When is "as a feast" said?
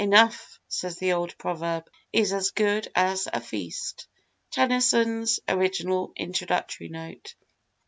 2.95-4.07